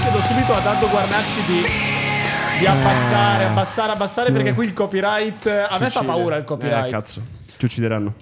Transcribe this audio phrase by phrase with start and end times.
[0.00, 1.62] Chiedo subito a Dado Guarnacci di,
[2.58, 5.46] di abbassare, abbassare, abbassare perché qui il copyright...
[5.46, 6.88] A me fa paura il copyright.
[6.88, 7.22] Eh, cazzo,
[7.56, 8.14] ci uccideranno.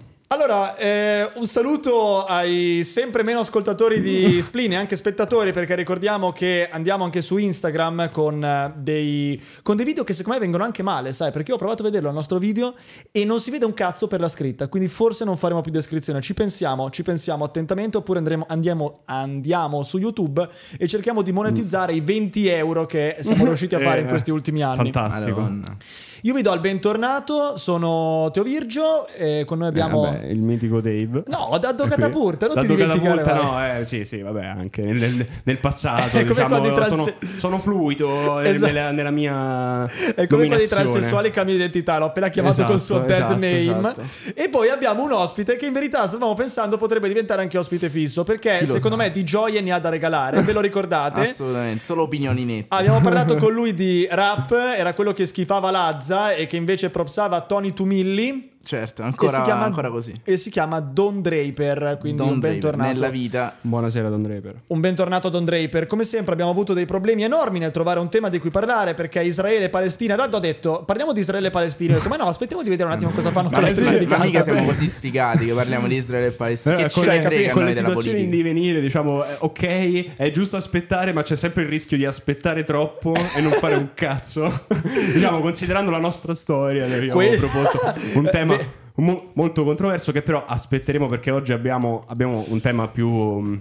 [0.53, 6.31] Allora, eh, un saluto ai sempre meno ascoltatori di Spleen e anche spettatori, perché ricordiamo
[6.31, 10.65] che andiamo anche su Instagram con, eh, dei, con dei video che secondo me vengono
[10.65, 11.31] anche male, sai?
[11.31, 12.75] Perché io ho provato a vederlo al nostro video
[13.11, 16.21] e non si vede un cazzo per la scritta, quindi forse non faremo più descrizione.
[16.21, 21.95] Ci pensiamo, ci pensiamo attentamente, oppure andremo, andiamo, andiamo su YouTube e cerchiamo di monetizzare
[21.95, 24.93] i 20 euro che siamo riusciti a fare in Eh, questi ultimi anni.
[24.93, 25.41] Fantastico.
[25.41, 25.77] Madonna.
[26.25, 30.07] Io vi do il bentornato, sono Teo Virgio e con noi abbiamo...
[30.07, 31.23] Eh, vabbè, il mitico Dave.
[31.27, 31.95] No, ho dato È qui.
[31.97, 33.23] catapulta, non ti Dato dimenticare.
[33.23, 33.71] catapulta, vai.
[33.75, 36.95] no, eh, sì, sì, vabbè, anche nel, nel- nel passato, È come diciamo, quando transe-
[36.95, 38.73] sono, sono fluido eh, Esatto.
[38.73, 42.81] nella, nella mia È come quando i transessuali cambiano identità, l'ho appena chiamato Esatto, col
[42.81, 43.59] suo dead esatto, name.
[43.61, 44.03] esatto.
[44.35, 48.25] E poi abbiamo un ospite che in verità stavamo pensando potrebbe diventare anche ospite fisso,
[48.25, 49.03] perché Chi secondo sa?
[49.03, 51.21] me di gioie ne ha da regalare, ve lo ricordate?
[51.21, 52.67] Assolutamente, solo opinioni nette.
[52.77, 57.41] Abbiamo parlato con lui di rap, era quello che schifava Lazza e che invece propsava
[57.43, 58.51] Tony Tumilli.
[58.65, 60.15] Certo, e ancora, si chiama, ancora così.
[60.25, 62.93] E si chiama Don Draper, quindi Don un Draper, bentornato.
[62.93, 63.57] nella vita.
[63.61, 64.55] Buonasera, Don Draper.
[64.69, 65.87] Un bentornato a Don Draper.
[65.87, 69.23] Come sempre abbiamo avuto dei problemi enormi nel trovare un tema di cui parlare perché
[69.23, 70.15] Israele e Palestina.
[70.17, 71.95] Tanto ho detto, parliamo di Israele e Palestina.
[71.95, 73.75] Ho detto, ma no, aspettiamo di vedere un attimo cosa fanno Ma, con la ma-
[73.75, 76.77] striscia di ma mica siamo così sfigati che parliamo di Israele e Palestina.
[76.77, 80.57] Eh, che ci con, frega con le situazioni in divenire, diciamo, eh, ok, è giusto
[80.57, 84.67] aspettare, ma c'è sempre il rischio di aspettare troppo e non fare un cazzo.
[85.15, 87.81] diciamo, considerando la nostra storia, ne abbiamo Que- proposto
[88.15, 88.67] un tema Beh.
[88.97, 93.09] mo- molto controverso che però aspetteremo perché oggi abbiamo, abbiamo un tema più...
[93.09, 93.57] mm,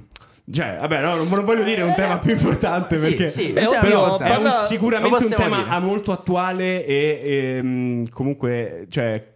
[0.52, 4.00] Cioè, vabbè, no, non voglio dire un tema più importante Sì, perché sì, tema ovvio,
[4.04, 4.34] importante.
[4.34, 5.80] è un- sicuramente un tema dire.
[5.80, 9.30] molto attuale e, ehm, comunque, cioè,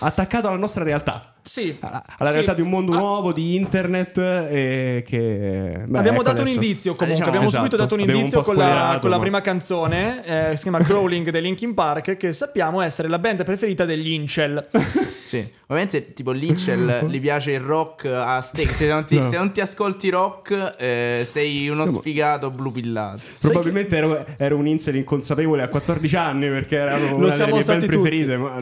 [0.00, 1.33] attaccato alla nostra realtà.
[1.46, 2.34] Sì, Alla alla sì.
[2.36, 5.82] realtà di un mondo Ah, nuovo, di internet e che...
[5.86, 6.60] beh, abbiamo ecco dato un adesso.
[6.60, 9.10] indizio comunque, diciamo, abbiamo esatto, subito dato un abbiamo un indizio po' con la, con
[9.10, 13.18] la ma- prima canzone, eh, si chiama Crawling dei Linkin Park, che sappiamo essere la
[13.18, 14.68] band preferita degli Incel.
[15.24, 18.68] Sì, ovviamente tipo Lincel gli piace il rock a steak.
[18.68, 19.24] Cioè, se, non ti, No.
[19.24, 23.22] se non ti ascolti rock, eh, sei uno sfigato blu pillato.
[23.40, 27.80] Probabilmente ero, ero un incel inconsapevole a 14 anni perché erano una delle mie band
[27.80, 27.96] tutti.
[27.96, 28.36] preferite.
[28.36, 28.60] Ma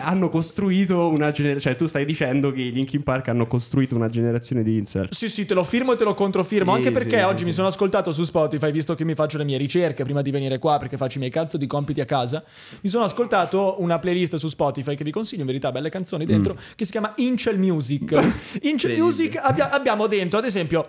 [0.00, 1.60] hanno costruito una generazione.
[1.60, 5.08] Cioè, tu stai dicendo che i Linkin Park hanno costruito una generazione di incel.
[5.10, 6.72] Sì, sì, te lo firmo e te lo controfirmo.
[6.72, 9.36] Sì, anche perché sì, oggi sì, mi sono ascoltato su Spotify, visto che mi faccio
[9.36, 12.06] le mie ricerche prima di venire qua, perché faccio i miei cazzo di compiti a
[12.06, 12.42] casa.
[12.80, 16.56] Mi sono ascoltato una playlist su Spotify che vi consiglio, in verità, belle canzoni dentro,
[16.74, 18.12] che si chiama Incel Music.
[18.62, 18.98] Incel.
[18.98, 20.88] Music abbia- abbiamo dentro, ad esempio.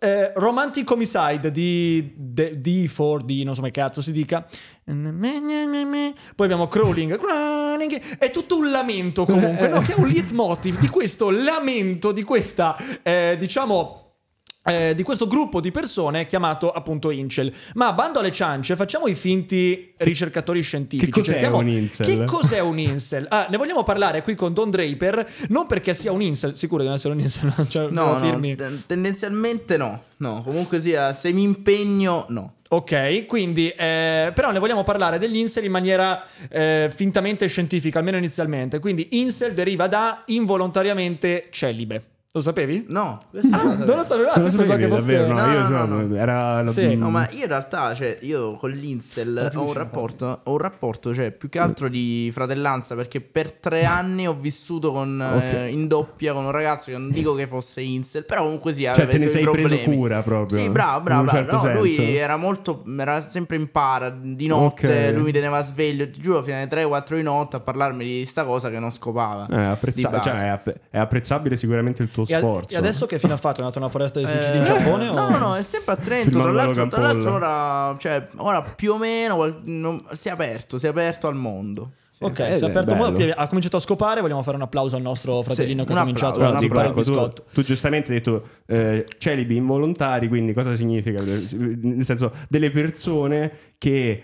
[0.00, 4.44] eh, Romantic Homicide di de- D4 di non so come cazzo si dica
[6.34, 7.16] poi abbiamo Crawling
[7.78, 9.80] Crawling è tutto un lamento comunque no?
[9.80, 14.07] che è un leitmotiv di questo lamento di questa eh, diciamo
[14.64, 17.52] eh, di questo gruppo di persone chiamato appunto Incel.
[17.74, 21.10] Ma bando alle ciance, facciamo i finti ricercatori scientifici.
[21.10, 22.06] che cos'è Cerchiamo- un incel?
[22.06, 23.26] Che cos'è un incel?
[23.30, 26.88] Ah, ne vogliamo parlare qui con Don Draper, non perché sia un incel, sicuro di
[26.88, 30.02] non essere un incel, cioè, No, no, ten- tendenzialmente no.
[30.18, 32.54] No, comunque sia, se mi impegno, no.
[32.70, 38.18] Ok, quindi eh, però ne vogliamo parlare degli incel in maniera eh, fintamente scientifica, almeno
[38.18, 38.78] inizialmente.
[38.80, 42.02] Quindi incel deriva da involontariamente celibe.
[42.38, 42.84] Lo sapevi?
[42.88, 45.34] No, Ah, non lo non lo sapevo, Non lo pensavo sapevi, che fosse davvero?
[45.34, 46.16] No, No, io no, no.
[46.16, 46.86] Era Sì.
[46.96, 50.58] mm, No, ma io in realtà, cioè, io con l'Incel ho un rapporto, ho un
[50.58, 55.66] rapporto, cioè, più che altro di fratellanza, perché per tre anni ho vissuto con, eh,
[55.66, 55.72] Ok.
[55.72, 59.04] in doppia con un ragazzo che non dico che fosse Incel, però comunque sia, Cioè,
[59.04, 59.96] aveva te ne sei preso problemi.
[59.96, 60.58] cura proprio.
[60.60, 62.18] Sì, bravo, bravo, certo No, lui senso.
[62.20, 65.14] era molto, era sempre in para, di notte, Ok.
[65.14, 68.44] lui mi teneva sveglio, ti giuro, fino alle 3-4 di notte a parlarmi di sta
[68.44, 69.46] cosa che non scopava.
[69.50, 72.74] Eh, apprezza- cioè, è, app- è apprezzabile sicuramente il tuo E, a- sforzo.
[72.74, 73.60] e adesso che fine ha fatto?
[73.60, 75.04] È nata una foresta di suicidi in Eh, Giappone?
[75.06, 75.30] No, o...
[75.30, 76.40] no, no, è sempre a Trento.
[76.40, 80.86] Tra l'altro, tra l'altro ora, cioè, ora più o meno non- si è aperto, si
[80.86, 81.92] è aperto al mondo.
[82.18, 82.24] Sì.
[82.24, 83.32] Ok, Eh, si è aperto bello.
[83.36, 84.20] ha cominciato a scopare.
[84.20, 87.02] Vogliamo fare un applauso al nostro fratellino Sì, che ha cominciato a zippare il Ecco,
[87.02, 87.44] tu, biscotto.
[87.54, 91.22] tu giustamente hai detto eh, celibi involontari, quindi cosa significa?
[91.22, 94.22] Nel senso, delle persone che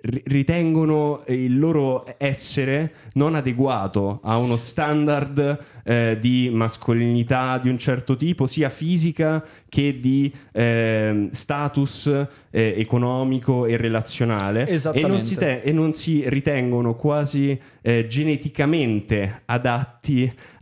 [0.00, 7.78] ri- ritengono il loro essere non adeguato a uno standard eh, di mascolinità di un
[7.78, 12.06] certo tipo, sia fisica che di ehm, status
[12.50, 14.66] eh, economico e relazionale.
[15.04, 19.99] E non, si te- e non si ritengono quasi eh, geneticamente adatti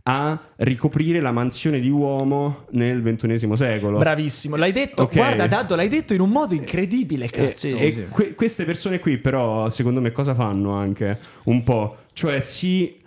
[0.03, 3.97] a ricoprire la mansione di uomo nel ventunesimo secolo.
[3.97, 5.03] Bravissimo, l'hai detto.
[5.03, 5.13] Ok.
[5.13, 7.67] Guarda, Daddo, l'hai detto in un modo incredibile, E, cazzo.
[7.67, 8.05] sì, e sì.
[8.09, 11.97] que- queste persone qui, però, secondo me, cosa fanno anche un po'?
[12.13, 13.01] Cioè, si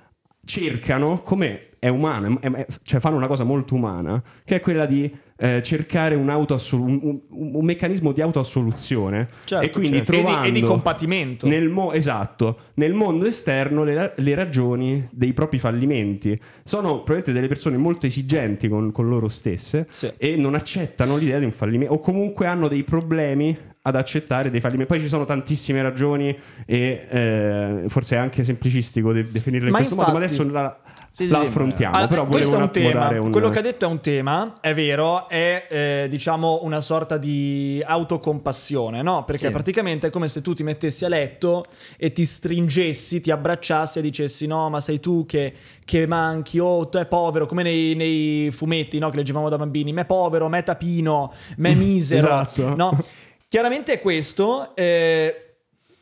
[0.45, 4.87] cercano come è umano, è- è- cioè fanno una cosa molto umana, che è quella
[4.87, 10.13] di eh, cercare un, autoassolu- un, un- un meccanismo di autoassoluzione Certo, e quindi certo.
[10.13, 11.49] E di- trovando e di compatimento.
[11.49, 16.39] nel mo- esatto, nel mondo esterno le, le ragioni dei propri fallimenti.
[16.63, 20.13] Sono probabilmente delle persone molto esigenti con, con loro stesse Sì.
[20.17, 24.61] e non accettano l'idea di un fallimento o comunque hanno dei problemi ad accettare dei
[24.61, 24.93] fallimenti.
[24.93, 29.79] Poi ci sono tantissime ragioni e eh, forse è anche semplicistico de- definirle in Ma
[29.79, 30.79] questo modo, ma infatti- adesso la,
[31.15, 31.95] Sì, la affrontiamo.
[31.95, 33.09] Ah, però questo è un tema.
[33.21, 33.31] un...
[33.31, 37.83] Quello che ha detto è un tema, è vero, è eh, diciamo una sorta di
[37.85, 39.23] autocompassione, no?
[39.25, 39.53] Perché Sì.
[39.53, 41.67] praticamente è come se tu ti mettessi a letto
[41.99, 45.53] e ti stringessi, ti abbracciassi e dicessi no, ma sei tu che,
[45.85, 49.11] che manchi, oh, tu è povero, come nei, nei fumetti no?
[49.11, 52.75] che leggevamo da bambini, me povero, me tapino, me misero, Esatto.
[52.75, 52.99] no?
[53.49, 55.57] Chiaramente è questo, eh,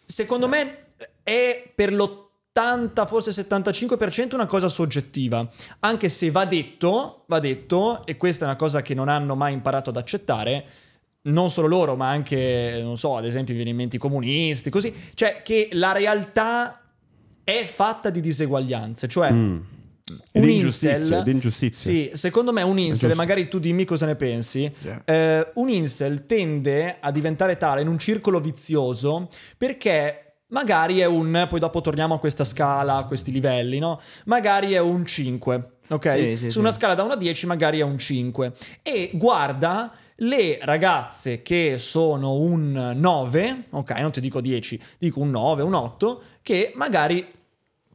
[0.04, 0.84] secondo me
[1.24, 2.28] è per l'80,
[3.06, 5.46] forse 75% una cosa soggettiva,
[5.80, 9.52] anche se va detto, va detto, e questa è una cosa che non hanno mai
[9.52, 10.64] imparato ad accettare,
[11.22, 14.92] non solo loro, ma anche, non so, ad esempio, viene in mente i comunisti, così,
[15.14, 16.80] cioè che la realtà
[17.44, 19.58] è fatta di diseguaglianze, cioè Mm.
[20.32, 21.22] un incel,
[21.70, 24.88] sì, secondo me un incel, magari tu dimmi cosa ne pensi, Sì.
[25.04, 31.46] eh, un incel tende a diventare tale in un circolo vizioso perché magari è un,
[31.48, 34.00] poi dopo torniamo a questa scala, a questi livelli, no?
[34.26, 36.16] Magari è un 5, ok?
[36.16, 36.58] Sì, sì, Su sì.
[36.58, 38.52] una scala da 1 a 10 magari è un 5
[38.82, 45.30] e guarda le ragazze che sono un 9, ok, non ti dico 10, dico un
[45.30, 47.26] 9, un 8, che magari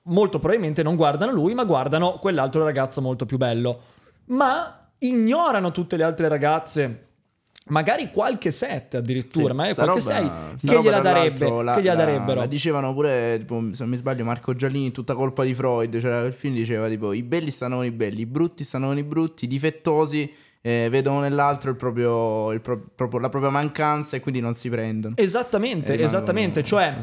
[0.04, 3.82] molto probabilmente non guardano lui, ma guardano quell'altro ragazzo molto più bello.
[4.28, 7.05] Ma ignorano tutte le altre ragazze.
[7.68, 10.26] Magari qualche 7 addirittura, Sì, ma qualche roba- 6
[10.58, 12.40] sta che gliela darebbe, la- che gliela la- darebbero.
[12.42, 16.00] la dicevano pure, tipo, se non mi sbaglio, Marco Giallini, tutta colpa di Freud.
[16.00, 18.98] C'era quel film diceva tipo: i belli stanno con i belli, i brutti stanno con
[19.00, 20.32] i brutti, i difettosi
[20.62, 24.70] eh, vedono nell'altro il proprio, il pro- proprio- la propria mancanza e quindi non si
[24.70, 25.16] prendono.
[25.18, 26.64] Esattamente, esattamente.
[26.64, 26.98] Cioè.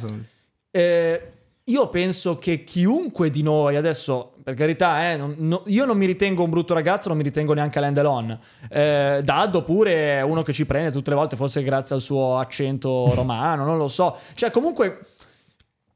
[0.70, 1.31] Eh,
[1.64, 6.06] io penso che chiunque di noi, adesso per carità, eh, non- no- io non mi
[6.06, 8.38] ritengo un brutto ragazzo, non mi ritengo neanche Alain Delon.
[8.68, 12.36] Eh, Daddo pure è uno che ci prende tutte le volte, forse grazie al suo
[12.38, 14.16] accento romano, non lo so.
[14.34, 14.98] Cioè, comunque.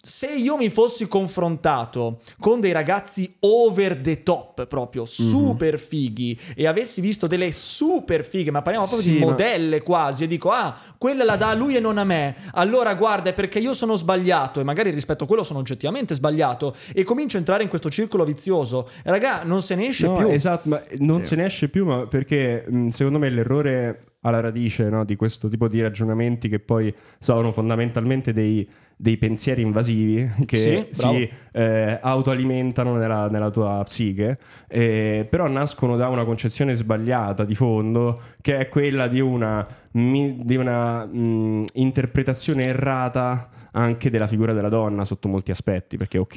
[0.08, 5.08] Se io mi fossi confrontato con dei ragazzi over the top, proprio Mhm.
[5.08, 9.82] super fighi, e avessi visto delle super fighe, ma parliamo proprio Sì, di ma- modelle
[9.82, 13.30] quasi, e dico, ah, quella la dà a lui e non a me, allora guarda,
[13.30, 17.34] è perché io sono sbagliato, e magari rispetto a quello sono oggettivamente sbagliato, e comincio
[17.36, 18.88] a entrare in questo circolo vizioso.
[19.02, 20.28] Raga, non se ne esce No, più.
[20.28, 21.30] esatto, ma non Sì.
[21.30, 25.48] se ne esce più, ma perché mh, secondo me l'errore alla radice no, di questo
[25.48, 31.98] tipo di ragionamenti che poi sono fondamentalmente dei, dei pensieri invasivi che Sì, si eh,
[32.00, 38.56] autoalimentano nella, nella tua psiche, eh, però nascono da una concezione sbagliata di fondo che
[38.56, 45.28] è quella di una, di una mh, interpretazione errata anche della figura della donna sotto
[45.28, 46.36] molti aspetti, perché ok,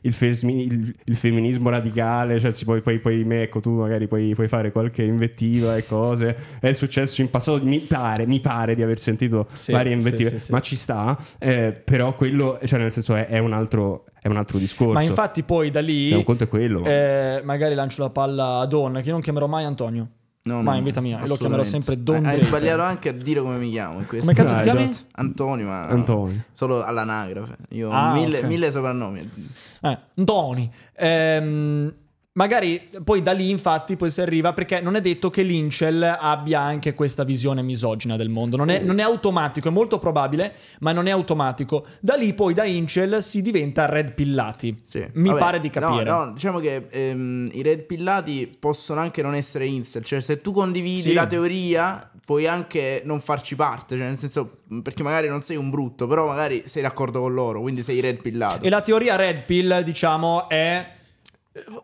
[0.00, 4.08] il, fesmi- il- il femminismo radicale, cioè si puoi, poi, poi me, ecco, tu magari
[4.08, 8.74] puoi, puoi fare qualche invettiva e cose, è successo in passato, mi pare, mi pare
[8.74, 10.52] di aver sentito Sì, varie invettive, sì, sì.
[10.52, 14.36] ma ci sta, eh, però quello, cioè nel senso è, è un altro, è un
[14.38, 14.94] altro discorso.
[14.94, 16.82] Ma infatti poi da lì, Cioè, un conto è quello.
[16.84, 20.08] eh, magari lancio la palla a Don, che non chiamerò mai Antonio.
[20.42, 22.46] No, Ma no, in vita mia, e lo chiamerò sempre Don Hai Draper.
[22.46, 24.32] sbagliato anche a dire come mi chiamo in questo.
[24.32, 24.90] Come cazzo ti chiami?
[25.16, 26.44] Antonio, ma Antonio.
[26.52, 27.56] solo all'anagrafe.
[27.70, 28.44] Io ho Ah, mille, ok.
[28.44, 29.30] mille soprannomi.
[29.82, 30.70] Eh, Antoni.
[30.96, 31.92] Ehm,
[32.32, 36.60] magari poi da lì infatti poi si arriva perché non è detto che l'Incel abbia
[36.60, 38.56] anche questa visione misogina del mondo.
[38.56, 41.84] Non è, non è automatico, è molto probabile, ma non è automatico.
[42.00, 44.82] Da lì poi da Incel si diventa red pillati.
[44.84, 45.06] Sì.
[45.14, 46.04] Mi Vabbè, pare di capire.
[46.04, 50.04] No, no, diciamo che ehm, i red pillati possono anche non essere incel.
[50.04, 51.12] Cioè, se tu condividi Sì.
[51.12, 53.96] la teoria, puoi anche non farci parte.
[53.96, 57.60] Cioè, nel senso, perché magari non sei un brutto, però magari sei d'accordo con loro,
[57.60, 58.64] quindi sei red pillato.
[58.64, 60.98] E la teoria red pill, diciamo, è...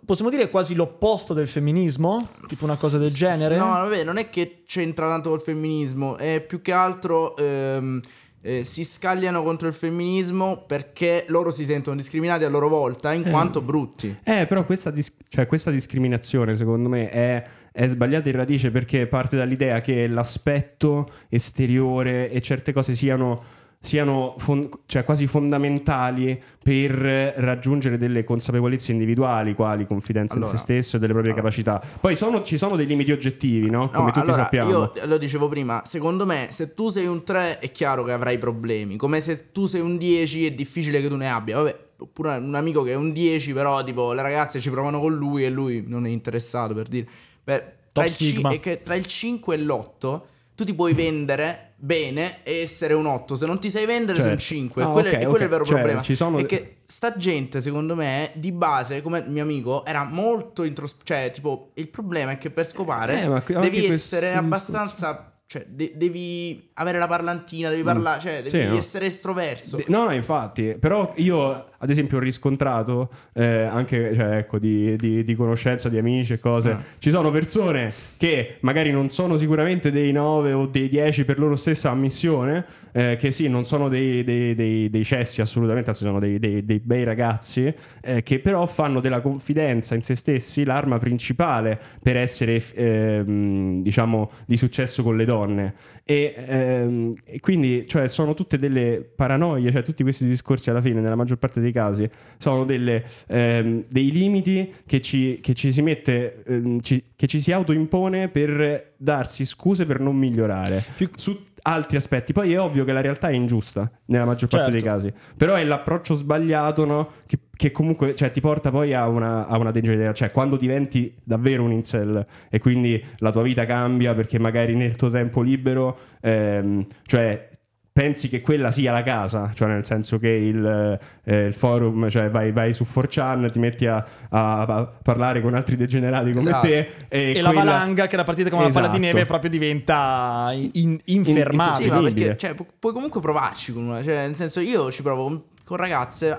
[0.04, 2.28] Possiamo dire quasi l'opposto del femminismo?
[2.47, 3.56] Tipo una cosa del genere?
[3.56, 8.00] No, vabbè, non è che c'entra tanto col femminismo, è più che altro ehm,
[8.47, 13.25] eh, si scagliano contro il femminismo perché loro si sentono discriminati a loro volta in
[13.28, 14.16] quanto brutti.
[14.23, 19.09] Eh, però questa, dis- cioè, questa discriminazione, secondo me, è, è sbagliata in radice perché
[19.09, 23.42] parte dall'idea che l'aspetto esteriore e certe cose siano,
[23.80, 26.90] siano fon- cioè, quasi fondamentali per
[27.37, 31.49] raggiungere delle consapevolezze individuali, quali confidenza Allora, in se stesso e delle proprie allora.
[31.49, 31.83] capacità.
[32.00, 33.88] Poi sono- ci sono dei limiti oggettivi, no?
[33.90, 34.71] Come No, tutti allora, sappiamo.
[34.71, 38.38] Io lo dicevo prima, secondo me se tu sei un 3 è chiaro che avrai
[38.38, 42.37] problemi, come se tu sei un 10 è difficile che tu ne abbia, vabbè, oppure
[42.37, 45.50] un amico che è un 10, però tipo le ragazze ci provano con lui e
[45.50, 47.06] lui non è interessato per dire.
[47.45, 50.21] Beh, tra, il, che tra il 5 e l'8
[50.56, 53.36] tu ti puoi vendere bene e essere un 8.
[53.36, 54.54] Se non ti sai vendere sei un Certo.
[54.54, 54.82] 5.
[54.82, 56.02] Ah, quello, ok, è, quello è il vero Cioè, problema.
[56.02, 60.02] ci sono- È che sta gente, secondo me, di base, come il mio amico, era
[60.04, 61.04] molto introspettivo.
[61.20, 64.38] Cioè, tipo, il problema è che per scopare Eh, devi essere discorso.
[64.38, 65.30] abbastanza.
[65.48, 68.62] Cioè, de- devi avere la parlantina, devi parlare, cioè, devi Mm.
[68.62, 68.76] Sì, no.
[68.78, 69.76] essere estroverso.
[69.76, 75.25] De- no, infatti, però io ad esempio ho riscontrato eh, anche cioè, ecco, di, di-
[75.25, 76.71] di conoscenza di amici e cose.
[76.71, 76.83] Ah.
[76.99, 81.56] Ci sono persone che magari non sono sicuramente dei 9 o dei 10 per loro
[81.56, 86.18] stessa ammissione, eh, che sì, non sono dei, dei- dei- dei cessi assolutamente, anzi sono
[86.18, 86.38] dei,
[86.83, 92.62] bei ragazzi, eh, che però fanno della confidenza in se stessi l'arma principale per essere,
[92.75, 95.75] ehm, diciamo, di successo con le donne.
[96.08, 101.16] E, ehm, quindi, cioè, sono tutte delle paranoie, cioè, tutti questi discorsi alla fine, nella
[101.16, 102.08] maggior parte dei casi,
[102.38, 107.40] sono delle, ehm, dei limiti che ci, che ci si mette, ehm, ci- che ci
[107.40, 110.80] si autoimpone per darsi scuse per non migliorare.
[111.16, 111.36] Su
[111.66, 112.32] altri aspetti.
[112.32, 114.80] Poi è ovvio che la realtà è ingiusta nella maggior parte Certo.
[114.80, 117.11] dei casi, però è l'approccio sbagliato, no?
[117.26, 120.14] Che, che comunque cioè, ti porta poi a una, a una degenerazione.
[120.14, 124.96] Cioè, quando diventi davvero un incel e quindi la tua vita cambia perché magari nel
[124.96, 127.49] tuo tempo libero, ehm, cioè
[127.96, 132.28] pensi che quella sia la casa, cioè nel senso che il, eh, il forum, cioè
[132.28, 136.66] vai, vai su 4chan, ti metti a, a- a parlare con altri degenerati come Esatto.
[136.66, 139.12] te e, E la quella- valanga, che era partita come una palla di Esatto.
[139.14, 141.44] neve, proprio diventa in- infermabile.
[141.84, 142.26] Sì, ma insostenibile.
[142.26, 144.02] perché cioè, pu- puoi comunque provarci con una.
[144.02, 146.38] Cioè, nel senso, io ci provo con- ragazze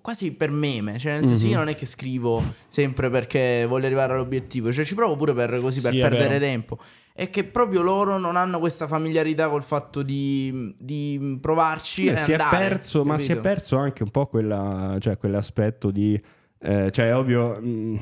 [0.00, 0.98] quasi per meme.
[0.98, 1.50] Cioè, nel senso, Mhm.
[1.50, 4.72] io non è che scrivo sempre perché voglio arrivare all'obiettivo.
[4.72, 6.78] Cioè, ci provo pure per così, per Sì, perdere tempo.
[7.16, 12.32] È che proprio loro non hanno questa familiarità col fatto di, di provarci Eh, si
[12.32, 16.12] è andare, perso, ma si è perso anche un po' quella, cioè, quell'aspetto di,
[16.58, 17.98] eh, cioè, è ovvio, mh,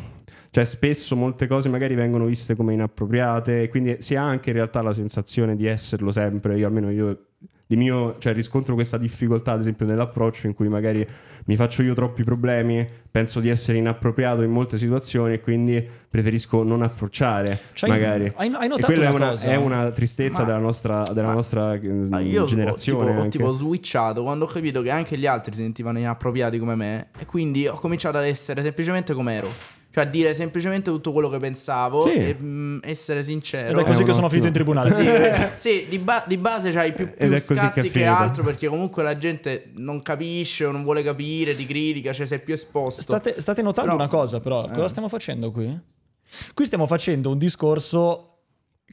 [0.50, 4.82] cioè, spesso molte cose magari vengono viste come inappropriate, quindi si ha anche in realtà
[4.82, 6.58] la sensazione di esserlo sempre.
[6.58, 7.26] Io almeno io
[7.68, 11.06] mio, cioè, riscontro questa difficoltà, ad esempio, nell'approccio in cui magari
[11.46, 16.62] mi faccio io troppi problemi, penso di essere inappropriato in molte situazioni e quindi preferisco
[16.62, 17.58] non approcciare.
[17.72, 18.30] Cioè, magari.
[18.36, 19.46] hai- hai E notato quella è una una, cosa?
[19.48, 21.74] è una tristezza Ma- della nostra, della nostra
[22.20, 23.10] Io ho- generazione.
[23.12, 26.74] tipo, ho tipo switchato quando ho capito che anche gli altri si sentivano inappropriati come
[26.74, 29.48] me e quindi ho cominciato ad essere semplicemente come ero.
[29.94, 32.14] Cioè dire semplicemente tutto quello che pensavo Sì.
[32.14, 33.68] e mm, essere sincero.
[33.70, 34.92] Ed è così È che un sono finito in tribunale.
[34.92, 38.10] Sì, eh, sì, di, ba- di base c'hai più, Ed più che scazzi che, finito.
[38.10, 42.40] altro perché comunque la gente non capisce o non vuole capire, ti critica, cioè sei
[42.40, 43.02] più esposto.
[43.02, 44.66] State, state notando Però- una cosa, però.
[44.68, 44.88] Cosa Eh.
[44.88, 45.80] stiamo facendo qui?
[46.54, 48.33] Qui stiamo facendo un discorso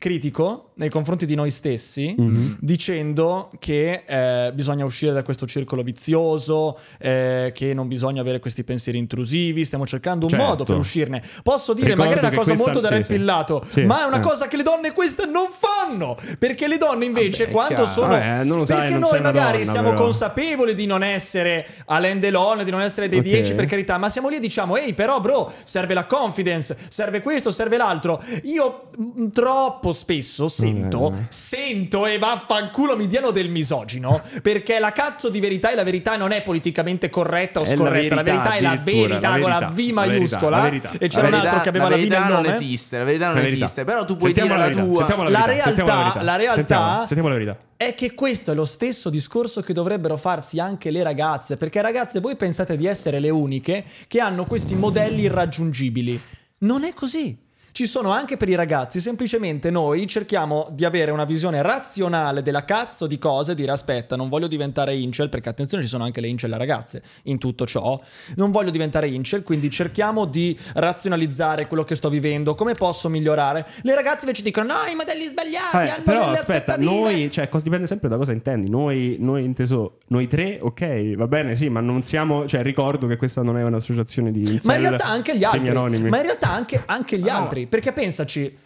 [0.01, 2.57] critico nei confronti di noi stessi, Mhm.
[2.59, 8.63] dicendo che eh, bisogna uscire da questo circolo vizioso, eh, che non bisogna avere questi
[8.63, 10.43] pensieri intrusivi, stiamo cercando un Certo.
[10.45, 11.21] modo per uscirne.
[11.43, 13.13] Posso dire, Ricordo magari è una cosa questa- molto da sì, red sì.
[13.13, 14.21] pillato, Sì, ma è una eh.
[14.21, 17.91] cosa che le donne queste non fanno, perché le donne invece Vabbè, quando chiaro.
[17.91, 18.07] sono...
[18.07, 20.01] Vabbè, non lo sai, perché non noi magari donna, siamo però.
[20.01, 23.25] consapevoli di non essere Alain Delon, di non essere dei Ok.
[23.25, 27.21] 10 per carità, ma siamo lì e diciamo, ehi però bro, serve la confidence, serve
[27.21, 28.19] questo, serve l'altro.
[28.45, 31.25] Io mm, troppo spesso sento, Eh.
[31.29, 36.17] sento e vaffanculo mi diano del misogino, perché la cazzo di verità e la verità
[36.17, 39.39] non è politicamente corretta o È la scorretta, la verità, verità, è la verità, la
[39.39, 40.91] con la verità, V la verità, maiuscola la verità.
[40.97, 42.55] e c'era La un altro verità- che aveva la, V verità nel non nome.
[42.55, 43.65] esiste, la verità non La verità.
[43.65, 44.97] esiste, però tu puoi Sentiamo dire la, verità, tua.
[44.97, 47.57] sentiamo La verità, sentiamo realtà- la realtà- Sentiamo, sentiamo la verità.
[47.77, 52.19] È che questo è lo stesso discorso che dovrebbero farsi anche le ragazze, perché ragazze
[52.19, 56.21] voi pensate di essere le uniche che hanno questi modelli irraggiungibili.
[56.59, 57.35] Non è così.
[57.73, 62.65] Ci sono anche per i ragazzi, semplicemente noi cerchiamo di avere una visione razionale della
[62.65, 66.27] cazzo di cose, dire aspetta, non voglio diventare incel, perché attenzione ci sono anche le
[66.27, 67.99] incel ragazze in tutto ciò,
[68.35, 73.65] non voglio diventare incel, quindi cerchiamo di razionalizzare quello che sto vivendo, come posso migliorare.
[73.83, 77.63] Le ragazze invece dicono no, i modelli sbagliati, Vabbè, hanno però aspetta, noi, cioè, cosa
[77.63, 78.69] dipende sempre da cosa intendi.
[78.69, 83.15] Noi, noi inteso, noi tre, ok, va bene, sì, ma non siamo, cioè, ricordo che
[83.15, 86.09] questa non è un'associazione di incel Ma in realtà anche gli altri.
[86.09, 87.60] Ma in realtà anche, anche gli Ah, no.
[87.61, 87.67] Altri.
[87.67, 88.57] Perché pensaci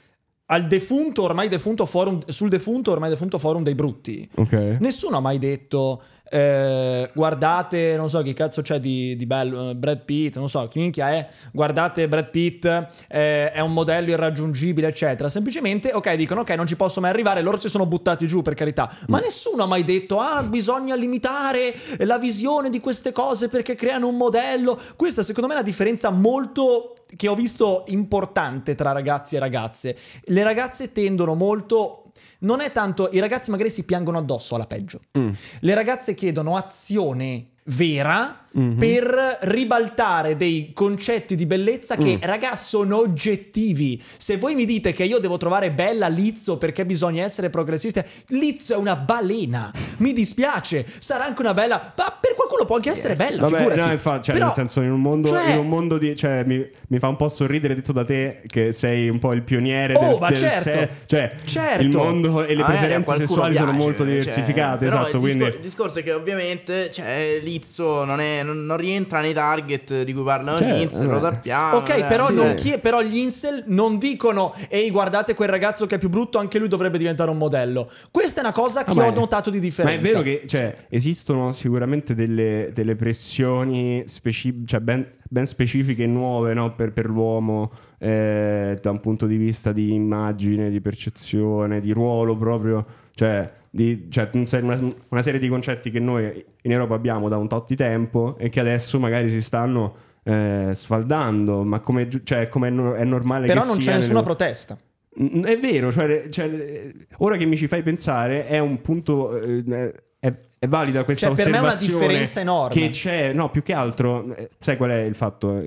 [0.48, 4.30] al defunto, ormai defunto forum, sul defunto, ormai defunto forum dei brutti.
[4.36, 4.78] Ok.
[4.80, 6.02] Nessuno ha mai detto.
[6.29, 10.67] Eh, guardate, non so chi cazzo c'è di, di bello, eh, Brad Pitt, non so
[10.67, 11.27] chi minchia è.
[11.51, 15.29] Guardate, Brad Pitt eh, è un modello irraggiungibile, eccetera.
[15.29, 17.41] Semplicemente, ok, dicono ok, non ci posso mai arrivare.
[17.41, 18.91] Loro si sono buttati giù per carità.
[19.08, 24.08] Ma nessuno ha mai detto, ah, bisogna limitare la visione di queste cose perché creano
[24.08, 24.79] un modello.
[24.96, 29.96] Questa, secondo me, è una differenza molto che ho visto importante tra ragazzi e ragazze.
[30.25, 32.00] Le ragazze tendono molto.
[32.46, 33.10] Non è tanto.
[33.12, 35.02] I ragazzi magari si piangono addosso alla peggio.
[35.18, 35.30] Mm.
[35.60, 38.78] Le ragazze chiedono azione vera Mhm.
[38.78, 42.22] per ribaltare dei concetti di bellezza che, Mm.
[42.22, 44.02] raga, sono oggettivi.
[44.18, 48.74] Se voi mi dite che io devo trovare bella Lizzo perché bisogna essere progressisti, Lizzo
[48.74, 49.72] è una balena.
[49.98, 53.80] Mi dispiace, sarà anche una bella, ma per qualcuno può anche essere bella, Vabbè, figurati.
[53.82, 56.16] no, infatti, cioè, Però- nel senso, in un mondo, cioè- in un mondo di.
[56.16, 59.42] Cioè, mi, mi fa un po' sorridere detto da te che sei un po' il
[59.44, 60.62] pioniere Oh, del, ma del certo.
[60.72, 61.82] se- cioè, Certo.
[61.84, 62.66] il mondo e le Magari a
[63.02, 64.86] preferenze sessuali sono piace, molto cioè, diversificate.
[64.86, 65.38] però esatto, il, quindi.
[65.40, 70.04] discor- il discorso è che ovviamente cioè, Lizzo non, è- non- non rientra nei target
[70.04, 71.78] di cui parlano Certo, gli Incel, lo sappiamo.
[71.78, 72.34] Ok, eh, però, sì.
[72.34, 76.38] non chi- però gli incel non dicono ehi guardate quel ragazzo che è più brutto,
[76.38, 77.90] anche lui dovrebbe diventare un modello.
[78.12, 79.10] Questa è una cosa che Vabbè.
[79.10, 80.00] ho notato di Ma differenza.
[80.00, 86.08] è vero che cioè, esistono sicuramente delle, delle pressioni speci- cioè ben, ben specifiche e
[86.08, 91.82] nuove no, per, per l'uomo eh, da un punto di vista di immagine, di percezione,
[91.82, 92.86] di ruolo proprio.
[93.14, 94.79] Cioè, di, cioè, una,
[95.10, 98.48] una serie di concetti che noi in Europa abbiamo da un tot di tempo e
[98.48, 101.63] che adesso magari si stanno eh, sfaldando.
[101.63, 104.77] Ma come, cioè, come è, no- è normale Però non c'è nessuna nelle- protesta.
[105.17, 109.38] È vero, cioè, cioè, ora che mi ci fai pensare, è un punto.
[109.41, 112.79] eh, È, è valida questa Cioè, per me è una differenza enorme.
[112.82, 115.60] Che c'è, no, più che altro, eh, sai qual è il fatto?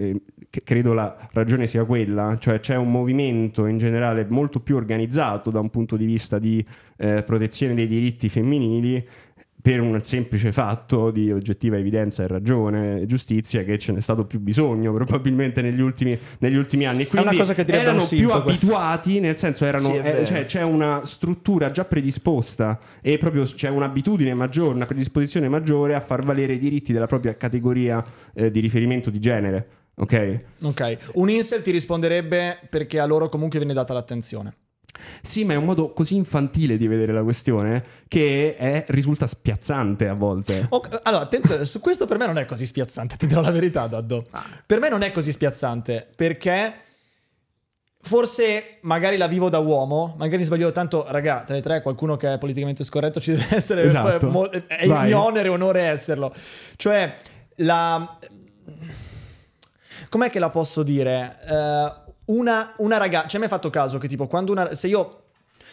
[0.51, 5.61] Credo la ragione sia quella, cioè c'è un movimento in generale molto più organizzato da
[5.61, 6.65] un punto di vista di
[6.97, 9.07] eh, protezione dei diritti femminili
[9.61, 14.25] per un semplice fatto di oggettiva evidenza e ragione e giustizia che ce n'è stato
[14.25, 17.07] più bisogno probabilmente negli ultimi, negli ultimi anni.
[17.07, 17.37] Quindi
[17.67, 18.37] erano più questo.
[18.37, 23.69] abituati, nel senso erano, Sì, eh, cioè, c'è una struttura già predisposta e proprio c'è
[23.69, 28.61] un'abitudine maggiore, una predisposizione maggiore a far valere i diritti della propria categoria eh, di
[28.61, 29.67] riferimento di genere.
[29.99, 30.41] Ok?
[30.63, 34.55] Ok, un incel ti risponderebbe perché a loro comunque viene data l'attenzione.
[35.23, 40.09] Sì, ma è un modo così infantile di vedere la questione che è- risulta spiazzante
[40.09, 40.67] a volte.
[40.71, 43.87] Ok, allora, attenzione, su questo per me non è così spiazzante, ti dirò la verità,
[43.87, 44.27] Daddo.
[44.67, 46.75] Per me non è così spiazzante perché
[48.01, 52.35] forse magari la vivo da uomo, magari sbaglio tanto, raga, tra le tre qualcuno che
[52.35, 54.29] è politicamente scorretto ci deve essere, Esatto.
[54.31, 56.33] mo- è il mio onere e onore esserlo.
[56.77, 57.15] Cioè,
[57.57, 58.17] la...
[60.09, 61.39] Com'è che la posso dire?
[61.49, 61.93] Eh,
[62.27, 64.75] una, una ragazza, ci hai mai fatto caso che tipo quando una...
[64.75, 65.23] Se io...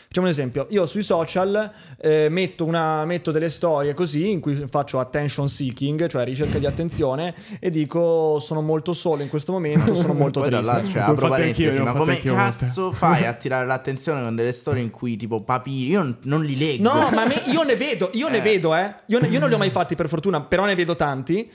[0.07, 1.69] Facciamo un esempio, io sui social
[1.99, 6.65] eh, metto, una- metto delle storie così in cui faccio attention seeking, cioè ricerca di
[6.67, 10.65] attenzione, e dico sono molto solo in questo momento, sono molto Poi triste.
[10.71, 14.91] là, cioè, apro parentesi, ma come cazzo fai a tirare l'attenzione con delle storie in
[14.91, 16.83] cui tipo papiri, io non, non li leggo.
[16.83, 18.41] No, ma me- io ne vedo, io ne Eh.
[18.41, 18.95] vedo, eh.
[19.07, 21.51] Io, ne- io non li ho mai fatti per fortuna, però ne vedo tanti.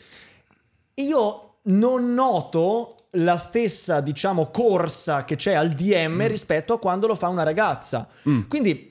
[0.95, 6.27] Io non noto la stessa, diciamo, corsa che c'è al DM Mm.
[6.27, 8.07] rispetto a quando lo fa una ragazza.
[8.49, 8.89] Quindi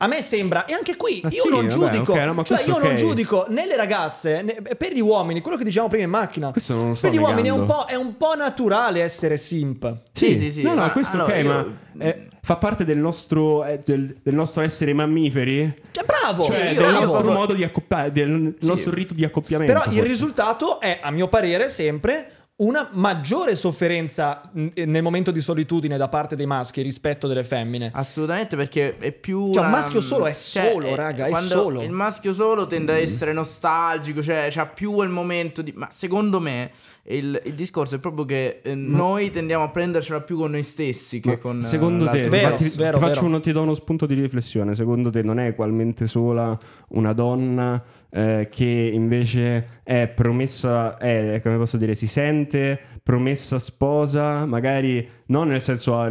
[0.00, 2.60] a me sembra, e anche qui Ah, io sì, non vabbè, giudico, ok, no, cioè
[2.64, 2.94] io non ok.
[2.94, 6.50] giudico né le ragazze né- per gli uomini, quello che dicevamo prima in macchina.
[6.52, 7.82] Questo non lo sto per gli uomini è un, negando.
[7.82, 10.02] po', è un po' naturale essere simp.
[10.12, 10.62] Sì, sì, sì.
[10.62, 14.16] No, no, ma questo allora, ok, io- ma eh, fa parte del nostro, eh, del,
[14.22, 15.70] del nostro essere mammiferi?
[15.90, 16.44] Cioè, bravo!
[16.44, 18.66] Cioè, io- del io- nostro modo di accoppiare, del Sì.
[18.66, 19.70] nostro rito di accoppiamento.
[19.70, 20.08] Però il forse.
[20.08, 26.08] risultato è, a mio parere, sempre una maggiore sofferenza mh, nel momento di solitudine da
[26.08, 27.90] parte dei maschi rispetto delle femmine.
[27.94, 29.52] Assolutamente perché è più...
[29.52, 31.82] Cioè, un maschio solo è solo, raga, è solo.
[31.82, 35.72] Il maschio solo tende a essere nostalgico, cioè c'ha più quel momento di...
[35.76, 36.72] Ma secondo me
[37.04, 41.20] il, il discorso è proprio che eh, noi tendiamo a prendercela più con noi stessi
[41.20, 41.58] che Ma con...
[41.58, 42.76] eh, secondo te, Vero, sesso.
[42.76, 43.26] vero, ti, faccio vero.
[43.26, 44.74] uno- ti do uno spunto di riflessione.
[44.74, 51.56] Secondo te non è ugualmente sola una donna eh, che invece è promessa, è, come
[51.56, 56.10] posso dire, si sente promessa sposa, magari non nel senso a-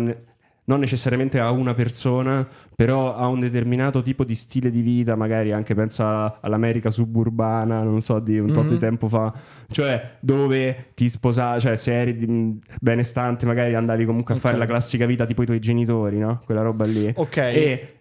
[0.70, 5.54] non necessariamente a una persona, però a un determinato tipo di stile di vita, magari
[5.54, 8.80] anche pensa all'America suburbana, non so, di un tot di Mhm.
[8.80, 9.32] tempo fa,
[9.70, 14.44] cioè dove ti sposavi, cioè se eri benestante magari andavi comunque a Ok.
[14.44, 16.42] fare la classica vita tipo i tuoi genitori, no?
[16.44, 17.12] Quella roba lì.
[17.16, 17.38] Ok.
[17.38, 17.97] E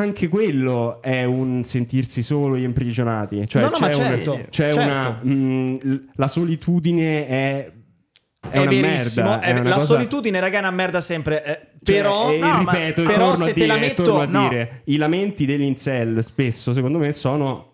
[0.00, 3.46] anche quello è un sentirsi soli e imprigionati.
[3.48, 4.80] Cioè No, no, c'è, ma certo, una, c'è certo.
[4.80, 7.72] una- mh, l- la solitudine è,
[8.40, 9.28] è, È, una verissimo.
[9.30, 9.40] merda.
[9.44, 11.44] è- è una la cosa- solitudine, raga, è una merda sempre.
[11.44, 14.26] eh, cioè, però, e no, ma- ripeto, e però se a te dire, la metto-
[14.26, 14.48] no.
[14.48, 17.72] dire, i lamenti degli incel spesso, secondo me, sono.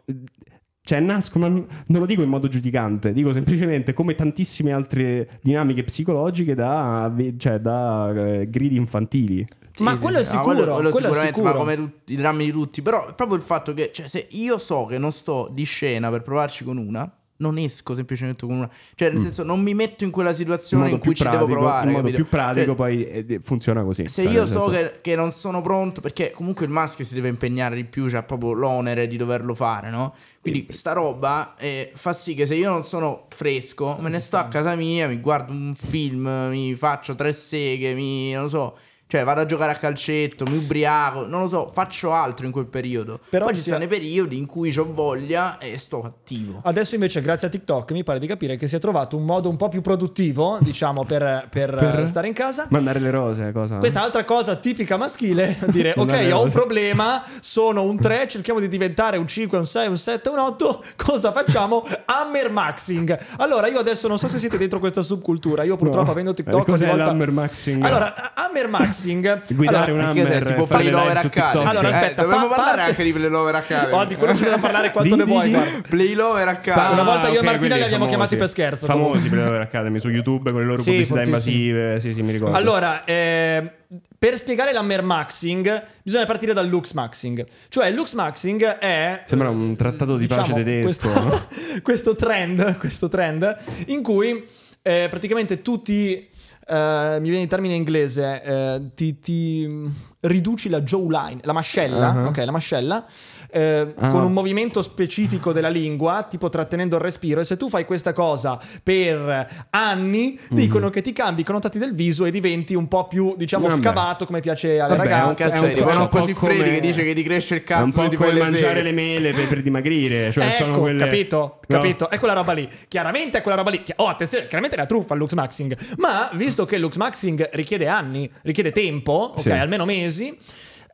[0.85, 6.55] Cioè, nascono, non lo dico in modo giudicante, dico semplicemente come tantissime altre dinamiche psicologiche
[6.57, 9.47] da, cioè, da eh, gridi infantili.
[9.71, 10.35] Sì, Ma sì, quello è sì.
[10.35, 11.53] No, sicuro, quello, quello quello è sicuramente, sicuro.
[11.53, 12.83] ma come tutti, i drammi di tutti.
[12.83, 16.11] Però è proprio il fatto che, cioè, se io so che non sto di scena
[16.11, 18.71] per provarci con una, non esco semplicemente con una.
[18.95, 21.37] Cioè, nel senso, non mi metto in quella In situazione modo in cui ci devo
[21.39, 21.87] pratico- provare.
[21.87, 22.23] In modo capito?
[22.23, 24.07] più pratico, Cioè, poi eh, funziona così.
[24.09, 27.15] se Cioè, io so senso- che, che non sono pronto, perché comunque il maschio si
[27.15, 30.15] deve impegnare di più, c'ha proprio l'onere di doverlo fare, no?
[30.41, 34.37] Quindi sta roba eh, fa sì che se io non sono fresco, me ne sto
[34.37, 38.77] a casa mia, mi guardo un film, mi faccio tre seghe, mi non lo so.
[39.13, 42.65] Cioè, vado a giocare a calcetto, mi ubriaco, non lo so, faccio altro in quel
[42.65, 43.21] periodo.
[43.29, 46.61] Però Poi ci sia- sono i periodi in cui ho voglia e sto attivo.
[46.65, 49.51] Adesso invece grazie a TikTok mi pare di capire che si è trovato un modo
[49.51, 51.99] un po' più produttivo, diciamo, per, per, Per?
[52.01, 52.69] eh, stare in casa.
[52.71, 53.77] Mandare le rose, cosa?
[53.77, 58.69] Questa altra cosa tipica maschile, dire ok, ho un problema, sono un 3, cerchiamo di
[58.69, 61.85] diventare un 5, un 6, un 7, un 8, cosa facciamo?
[62.07, 63.19] Hammer maxing.
[63.37, 66.13] Allora, io adesso non so se siete dentro questa subcultura, io purtroppo No.
[66.13, 66.63] avendo TikTok...
[66.67, 67.85] Eh, cos'è ogni volta- l'hammer maxing?
[67.85, 69.01] Allora, hammer maxing...
[69.49, 71.65] Guidare allora, un Che sei, hammer tipo fare Play live Lover su Academy.
[71.65, 73.93] Allora, Eh, aspetta, dobbiamo pa- parlare parte- anche di Play Lover Academy.
[73.93, 75.81] Oh, di quello c'è da parlare quanto ne vuoi, guarda.
[75.89, 76.93] Play Lover Academy.
[76.93, 78.09] Una volta io e Martina li abbiamo famosi.
[78.09, 79.37] chiamati per scherzo, Famosi comunque.
[79.37, 82.01] per Lover Academy su YouTube con le loro Sì, pubblicità invasive.
[82.01, 82.57] Sì, sì, mi ricordo.
[82.57, 83.71] Allora, eh,
[84.19, 87.45] per spiegare l'hammer maxing bisogna partire dal lux maxing.
[87.69, 89.23] Cioè, il lux maxing è...
[89.27, 91.09] Sembra un trattato di pace diciamo, tedesco.
[91.09, 91.41] Questo, no?
[91.83, 94.45] questo trend, questo trend in cui
[94.83, 96.29] eh, praticamente tutti...
[96.67, 102.27] eh, mi viene il termine inglese, eh, ti, ti riduci la jawline, la mascella, Uh-huh.
[102.29, 103.05] ok, la mascella,
[103.53, 104.09] eh, Ah.
[104.09, 108.13] con un movimento specifico della lingua, tipo trattenendo il respiro, e se tu fai questa
[108.13, 110.57] cosa per anni, Mhm.
[110.57, 113.81] dicono che ti cambi i connotati del viso e diventi un po' più, diciamo, Vabbè.
[113.81, 115.49] scavato come piace alle Vabbè, è un ragazze.
[115.51, 117.85] Cazzo, È un po' così come- freddi che dice che ti cresce il È cazzo
[117.85, 118.83] un po' di come mangiare seghe.
[118.83, 120.33] le mele per, per dimagrire.
[120.33, 120.99] Cioè, sono ecco, quelle...
[121.05, 121.37] capito,
[121.69, 121.79] No.
[121.79, 122.11] capito.
[122.11, 122.69] È quella roba lì.
[122.89, 123.83] Chiaramente è quella roba lì.
[123.97, 125.77] Oh, attenzione, chiaramente è la truffa il Lux Maxing.
[125.99, 129.51] Ma visto che il Lux Maxing richiede anni, richiede tempo, ok, Sì.
[129.51, 130.37] almeno mesi.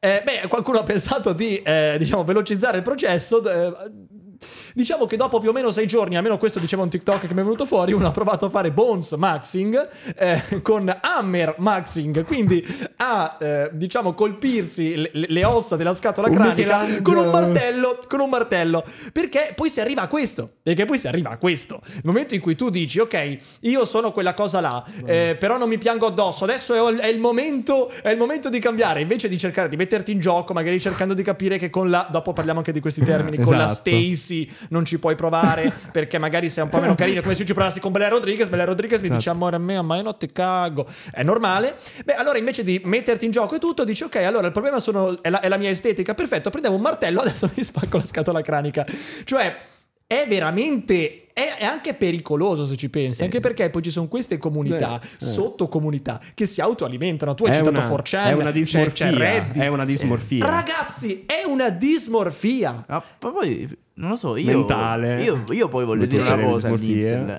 [0.01, 3.43] Eh, beh, qualcuno ha pensato di, eh, diciamo, velocizzare il processo.
[3.49, 3.91] eh,
[4.79, 7.41] Diciamo che dopo più o meno sei giorni, almeno questo diceva un TikTok che mi
[7.41, 12.65] è venuto fuori, uno ha provato a fare Bones Maxing eh, con Hammer Maxing, quindi
[12.99, 17.03] a eh, diciamo colpirsi le, le ossa della scatola Un cranica Michelangelo.
[17.03, 18.85] con un martello, con un martello.
[19.13, 20.49] Perché poi si arriva a questo.
[20.63, 21.81] Perché poi si arriva a questo.
[21.95, 25.69] Il momento in cui tu dici, ok, io sono quella cosa là, eh, però non
[25.69, 26.45] mi piango addosso.
[26.45, 29.01] Adesso è, è il momento, è il momento di cambiare.
[29.01, 32.07] Invece di cercare di metterti in gioco, magari cercando di capire che con la.
[32.09, 33.39] Dopo parliamo anche di questi termini.
[33.39, 33.91] Con la Esatto.
[33.91, 37.21] Stacy non ci puoi provare perché magari sei un po' meno carino.
[37.23, 38.49] Come se ci provassi con Bella Rodriguez.
[38.49, 39.37] Bella Rodriguez mi dice, Esatto.
[39.37, 40.87] amore mio, ma io non ti cago.
[41.11, 41.77] È normale.
[42.05, 45.23] Beh, allora invece di metterti in gioco e tutto, dici, ok, allora il problema sono,
[45.23, 46.15] è, la, è la mia estetica.
[46.15, 48.85] Perfetto, prendevo un martello, adesso mi spacco la scatola cranica.
[49.25, 49.57] Cioè,
[50.07, 51.27] è veramente.
[51.39, 55.07] È, è anche pericoloso se ci pensi, anche perché poi ci sono queste comunità, Eh,
[55.07, 55.25] eh.
[55.25, 57.35] sottocomunità, che si autoalimentano.
[57.35, 59.07] Tu hai È citato una, 4chan, è una dismorfia.
[59.09, 59.63] c'è Reddit.
[59.63, 60.45] È una dismorfia.
[60.51, 62.85] Ragazzi, è una dismorfia.
[62.89, 65.23] Ah, ma poi non lo so, io, Mentale.
[65.23, 66.71] io, io poi voglio dire una cosa.
[66.71, 66.77] Ma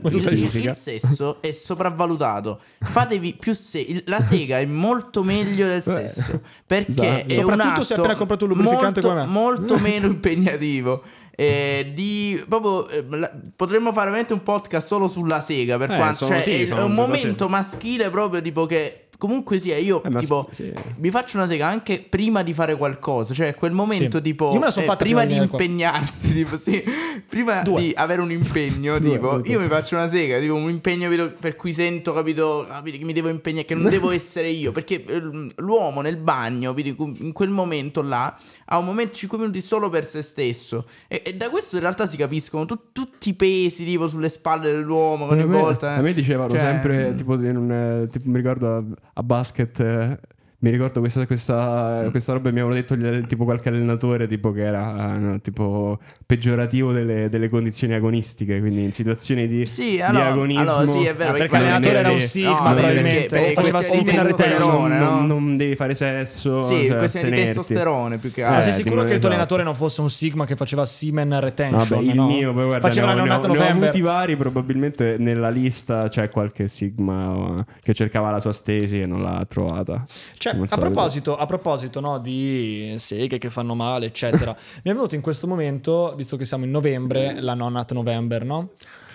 [0.09, 2.59] tutte Il, il- sesso è sopravvalutato.
[2.79, 7.03] Fatevi più se- la sega è molto meglio del sesso perché Esatto.
[7.07, 11.01] è un Soprattutto se hai atto appena comprato un lubrificante molto, molto meno impegnativo.
[11.39, 15.95] Eh, di proprio eh, la- potremmo fare veramente un podcast solo sulla sega per Eh,
[15.95, 20.01] quanto sono- cioè, sì, è, è un momento maschile proprio tipo che comunque sia io
[20.01, 20.73] Eh, tipo sì.
[20.97, 24.23] mi faccio una sega anche prima di fare qualcosa cioè quel momento Sì.
[24.23, 26.81] tipo eh, prima di impegnarsi tipo sì
[27.27, 27.81] prima Due.
[27.81, 31.55] di avere un impegno tipo due, io mi faccio una sega tipo un impegno per-
[31.57, 35.21] cui sento capito, capito che mi devo impegnare che non devo essere io perché eh,
[35.57, 38.33] l'uomo nel bagno in quel momento là
[38.65, 42.05] ha un momento 5 minuti solo per se stesso e, e da questo in realtà
[42.05, 45.99] si capiscono tu- tutti i pesi tipo sulle spalle dell'uomo ogni a, me, volta a
[46.01, 47.71] me dicevano Cioè, sempre, tipo, in un,
[48.03, 48.85] eh, tipo, mi ricordo
[49.19, 50.17] a, basket, eh,
[50.61, 54.63] mi ricordo questa, questa, questa roba mi avevano detto gli- tipo qualche allenatore tipo che
[54.65, 60.01] era eh, no, tipo peggiorativo delle, delle condizioni agonistiche, quindi in situazioni di, Sì, di
[60.01, 60.61] allora, agonismo.
[60.61, 61.31] allora sì, è vero.
[61.31, 65.15] Ah, perché l'allenatore era un sigma, no, probabilmente, perché, perché faceva testosterone, non, no?
[65.15, 66.61] non, non devi fare sesso.
[66.61, 68.61] Sì, cioè, questione di testosterone più che Ma altro.
[68.63, 69.33] sei Eh, sicuro tipo, che il tuo esatto.
[69.33, 71.87] allenatore non fosse un Sigma che faceva semen retention?
[71.87, 75.15] Vabbè, il mio, poi guarda, Faceva ne ho, ne ho- ne ho avuti vari, probabilmente
[75.19, 80.03] nella lista c'è qualche Sigma eh, che cercava la sua stesi e non l'ha trovata.
[80.37, 84.93] Cioè, Come a proposito, a proposito no, di seghe che fanno male, eccetera, mi è
[84.93, 88.69] venuto in questo momento, visto che siamo in novembre, la Nonat November, no?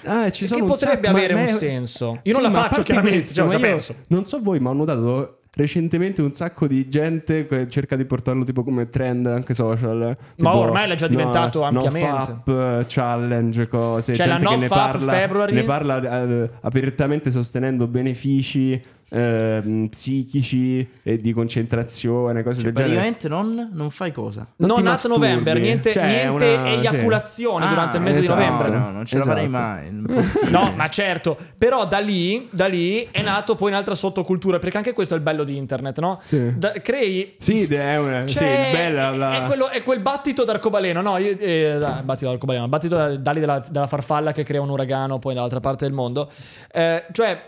[0.05, 2.21] Ah, ci Che sono un potrebbe sacco, avere un è- senso.
[2.25, 3.95] Io non Sì, la ma a faccio, chiaramente, cioè, penso.
[4.09, 8.45] Non so voi, ma ho notato recentemente un sacco di gente che cerca di portarlo
[8.45, 9.99] tipo come trend anche social.
[9.99, 10.17] Ma
[10.51, 12.09] Tipo, ormai l'è già diventato no, ampiamente.
[12.45, 14.15] NoFap, challenge, cose.
[14.15, 15.53] Cioè, la gente che ne parla, February?
[15.55, 23.11] ne parla eh, apertamente sostenendo benefici ehm, psichici e di concentrazione, cose Cioè, del genere.
[23.13, 24.47] praticamente non, non fai cosa.
[24.57, 25.19] Non non masturbi.
[25.19, 28.41] November, niente, Cioè, niente una- eiaculazione Ah, durante il mese esatto.
[28.41, 28.79] di novembre.
[28.79, 29.63] No, no, non ce la farei Esatto.
[29.63, 30.51] mai.
[30.51, 34.93] No, ma certo, però da lì, da lì è nato poi un'altra sottocultura, perché anche
[34.93, 36.21] questo è il bello di internet, no?
[36.25, 36.59] Sì.
[36.59, 37.37] Da- crei...
[37.39, 39.45] Sì, è, una, sì, C'è- bella la...
[39.45, 41.17] è, quello- è quel battito d'arcobaleno, no?
[41.19, 45.19] Io, eh, dai, battito d'arcobaleno, battito da- d'ali della, della farfalla che crea un uragano
[45.19, 46.31] poi dall'altra parte del mondo.
[46.73, 47.41] Eh, cioè,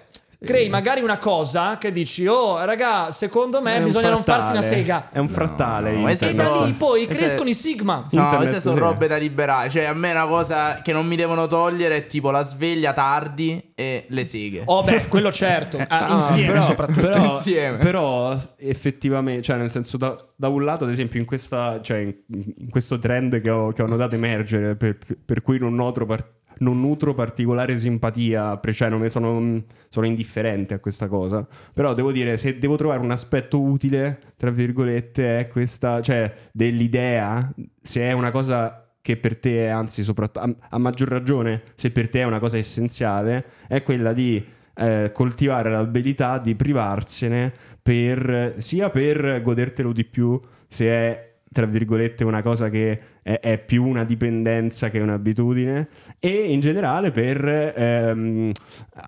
[0.44, 4.60] crei magari una cosa che dici, oh, raga, secondo me È bisogna non farsi una
[4.62, 5.10] sega.
[5.10, 5.92] È un frattale.
[5.92, 6.22] no, internet.
[6.30, 7.94] E da lì poi Queste- crescono i sigma.
[7.96, 9.68] No, Internet, queste sono robe da liberare.
[9.70, 13.72] Cioè, a me una cosa che non mi devono togliere è tipo la sveglia tardi
[13.74, 14.62] e le seghe.
[14.66, 15.78] Oh, beh, quello certo.
[15.88, 17.00] Ah, insieme però, soprattutto.
[17.00, 17.78] però, Insieme.
[17.78, 22.14] però effettivamente, cioè nel senso da, da un lato ad esempio in, questa, cioè, in,
[22.58, 26.34] in questo trend che ho, che ho notato emergere per, per cui non nutro, par-
[26.58, 32.36] non nutro particolare simpatia, cioè non sono, sono indifferente a questa cosa, però devo dire
[32.36, 38.30] se devo trovare un aspetto utile, tra virgolette, è questa, cioè dell'idea, se è una
[38.30, 42.24] cosa che per te è anzi soprattutto a, a maggior ragione se per te è
[42.24, 49.92] una cosa essenziale è quella di eh, coltivare l'abilità di privarsene per sia per godertelo
[49.92, 55.00] di più se è tra virgolette una cosa che è, è più una dipendenza che
[55.00, 55.88] un'abitudine
[56.20, 58.52] e in generale per ehm,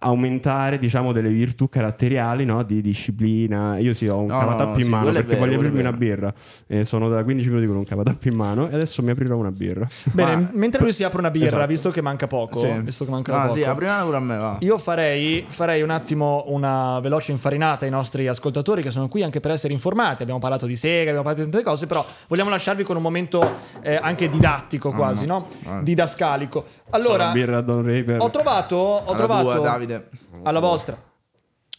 [0.00, 2.62] aumentare diciamo delle virtù caratteriali no?
[2.64, 5.57] di disciplina io sì ho un No, cavatappo no, in sì, mano perché vero, voglio
[5.57, 6.35] aprirmi una birra
[6.66, 9.50] e sono da 15 minuti con un cavatappo in mano e adesso mi aprirò una
[9.50, 11.66] birra Bene, Ma- mentre lui si apre una birra, Esatto.
[11.66, 12.81] visto che manca poco, Sì.
[12.83, 13.54] visto che manca Ah, poco.
[13.59, 14.57] sì, aprila pure a me, va.
[14.61, 19.40] Io farei, farei un attimo una veloce infarinata ai nostri ascoltatori che sono qui anche
[19.40, 20.22] per essere informati.
[20.22, 23.57] Abbiamo parlato di Sega, abbiamo parlato di tante cose, però vogliamo lasciarvi con un momento
[23.83, 25.49] eh, anche didattico quasi, no?
[25.64, 25.81] Ah.
[25.83, 26.64] Didascalico.
[26.90, 30.09] Allora, ho trovato, ho Alla trovato tua, Davide.
[30.42, 31.07] alla vostra.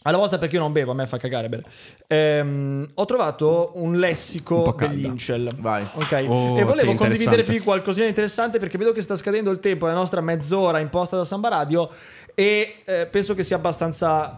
[0.02, 1.62] Alla vostra perché io non bevo, a me fa cagare bere.
[2.06, 4.94] Ehm, ho trovato un Un lessico calda.
[4.94, 5.52] degli incel.
[5.58, 5.82] Vai.
[5.92, 6.24] Ok.
[6.26, 9.84] Oh, e volevo sì, condividervi qualcosina di interessante perché vedo che sta scadendo il tempo
[9.84, 11.90] della nostra mezz'ora imposta da Samba Radio
[12.34, 14.34] e eh, penso che sia abbastanza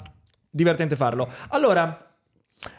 [0.51, 1.29] divertente farlo.
[1.51, 2.13] Allora,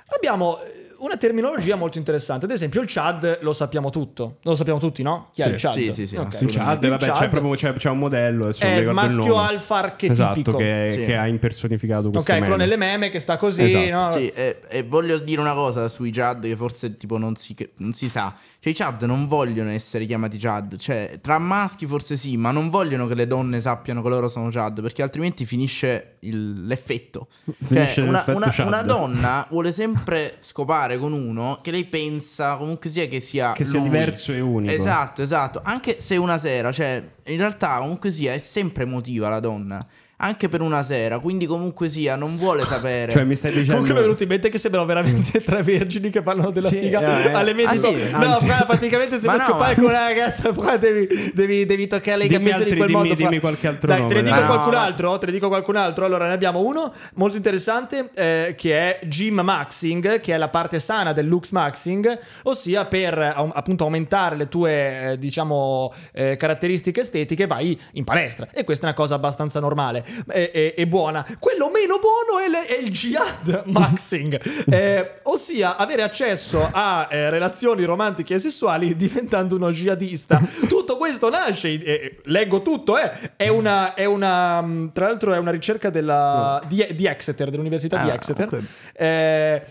[0.08, 2.46] abbiamo eh, una terminologia molto interessante.
[2.46, 4.38] Ad esempio, il Chad lo sappiamo tutto.
[4.44, 5.30] Lo sappiamo tutti, no?
[5.34, 5.50] Chi è Sì.
[5.52, 5.72] il Chad?
[5.72, 6.42] Sì, sì, sì, Ok.
[6.42, 6.50] il.
[6.52, 9.48] Chad, Il vabbè, Chad c'è proprio c'è, c'è un modello è il maschio nome.
[9.48, 10.14] alfa archetipico.
[10.14, 11.06] esatto che, Sì.
[11.06, 12.64] che ha impersonificato questo Ok, quello meme.
[12.64, 13.90] nelle meme che sta così, Esatto.
[13.90, 14.10] no?
[14.12, 17.72] Sì, e, e voglio dire una cosa sui Chad che forse tipo non si, che-
[17.78, 18.34] non si sa.
[18.60, 20.78] Cioè i Chad non vogliono essere chiamati Chad.
[20.78, 24.50] Cioè tra maschi forse sì, ma non vogliono che le donne sappiano che loro sono
[24.50, 27.28] Chad perché altrimenti finisce il- l'effetto.
[27.62, 28.68] Finisce cioè, una, l'effetto una- Chad.
[28.68, 33.64] una donna vuole sempre scopare con uno che lei pensa comunque sia che sia Che
[33.64, 33.90] sia lui.
[33.90, 34.74] diverso e unico.
[34.74, 35.62] Esatto, esatto.
[35.64, 39.86] Anche se una sera, cioè, in realtà comunque sia è sempre emotiva la donna.
[40.24, 43.12] Anche per una sera, quindi comunque sia non vuole sapere.
[43.12, 46.10] cioè mi stai dicendo Comunque mi è venuto in mente che sembrano veramente tre vergini
[46.10, 47.34] che parlano della Sì, figa eh, eh.
[47.34, 47.70] alle medie.
[47.70, 48.12] Ah, sì?
[48.12, 48.46] no, Anzi.
[48.66, 52.24] praticamente se vuoi no, scopare ma- con una ragazza qua devi, devi, devi toccare le
[52.24, 53.14] altri, di quel dimmi- modo.
[53.16, 54.46] dimmi qualche altro Dai, nome, te ne dico dai.
[54.46, 56.06] qualcun No, ma- altro, te ne dico qualcun altro.
[56.06, 60.80] Allora ne abbiamo uno molto interessante eh, che è Gym Maxing, che è la parte
[60.80, 63.18] sana del Lux Maxing, ossia per
[63.54, 68.88] appunto aumentare le tue eh, diciamo eh, caratteristiche estetiche vai in palestra e questa è
[68.88, 71.26] una cosa abbastanza normale e, e- e buona.
[71.40, 77.30] Quello meno buono è, le- è il jihad maxing, eh, ossia avere accesso a eh,
[77.30, 80.42] relazioni romantiche e sessuali diventando uno jihadista.
[80.68, 85.38] Tutto questo nasce, eh, leggo tutto, eh, è una, è una, mh, tra l'altro è
[85.38, 88.48] una ricerca della, di, di Exeter, dell'Università di Ah, Exeter.
[88.48, 89.62] ok.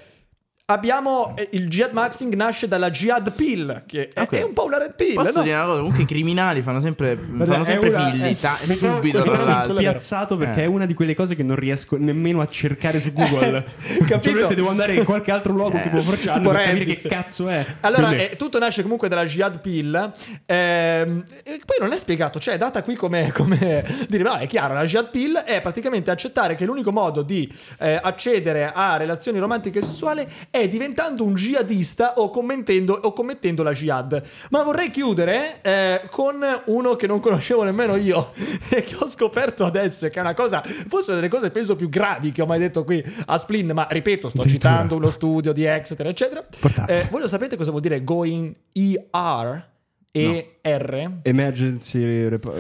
[0.67, 4.35] Abbiamo eh, il jihad maxing nasce dalla jihad pill, che è, Ok.
[4.37, 5.15] è un po' una red pill.
[5.15, 5.43] Posso no?
[5.43, 5.77] dire una cosa?
[5.79, 8.23] Comunque i criminali fanno sempre, fanno sempre una- figli.
[8.25, 9.77] eh, ta- subito, trovo l'altro.
[9.77, 10.65] spiazzato perché Eh.
[10.65, 13.65] è una di quelle cose che non riesco nemmeno a cercare su Google.
[14.07, 14.39] Capito?
[14.39, 15.83] Cioè, devo andare in qualche altro luogo Eh.
[15.83, 17.67] tipo 4chan Tipo per capire che cazzo è.
[17.81, 20.13] Allora, eh, tutto nasce comunque dalla jihad pill.
[20.47, 24.47] ehm, e poi non è spiegato, cioè è data qui come, come dire, no, è
[24.47, 29.39] chiaro, la jihad pill è praticamente accettare che l'unico modo di eh, accedere a relazioni
[29.41, 34.23] romantiche e sessuali è diventando un jihadista o commettendo, o commettendo la jihad.
[34.51, 38.33] Ma vorrei chiudere eh, con uno che non conoscevo nemmeno io
[38.69, 41.89] e che ho scoperto adesso, che è una cosa, forse una delle cose penso più
[41.89, 44.73] gravi che ho mai detto qui a Splin, ma ripeto, sto Addirittura.
[44.73, 46.47] citando uno studio di Exeter, eccetera.
[46.87, 49.71] Eh, voi lo sapete cosa vuol dire going ER?
[50.15, 51.11] E R.
[51.23, 52.29] Emergency.
[52.29, 52.53] rep-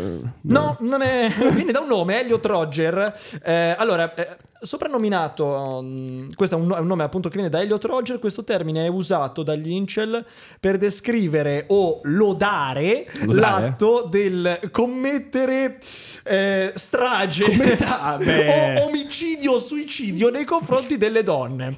[0.43, 1.29] No, non è.
[1.53, 3.15] viene da un nome, Elliot Roger.
[3.45, 4.27] Eh, allora, eh,
[4.59, 8.19] soprannominato, mm, questo è un, no- un nome appunto che viene da Elliot Roger.
[8.19, 10.25] Questo termine è usato dagli Incel
[10.61, 13.67] per descrivere o lodare, Lodare?
[13.67, 15.79] l'atto del commettere
[16.25, 17.83] eh, strage Commet-
[18.81, 21.75] o omicidio o suicidio nei confronti delle donne.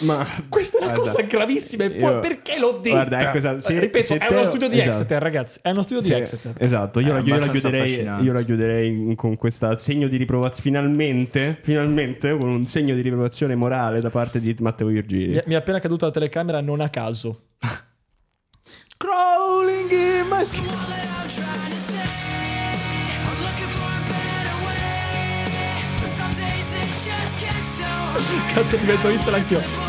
[0.00, 1.84] Ma Questa è una guarda, cosa gravissima.
[1.84, 2.90] E poi io- perché l'ho detta?
[2.94, 4.90] Guarda, ecco, esatto, se- Ripeto, se è te- uno studio di esatto.
[4.90, 5.58] Exeter, ragazzi.
[5.62, 6.54] È uno studio Sì, di Exeter.
[6.58, 10.62] Esatto, io, È la, io la chiuderei, io la chiuderei con questo segno di riprovazione.
[10.62, 15.32] Finalmente, finalmente, con un segno di riprovazione morale da parte di Matteo Virgili.
[15.34, 17.42] Mi, mi è appena caduta la telecamera non a caso.
[18.96, 20.66] Crawling in my skin.
[28.54, 29.87] Cazzo divento Isla anch'io.